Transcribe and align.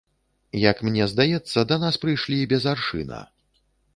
Як 0.61 0.79
мне 0.87 1.03
здаецца, 1.11 1.59
да 1.71 1.77
нас 1.85 1.99
прыйшлі 2.05 2.39
без 2.53 2.63
аршына. 2.75 3.23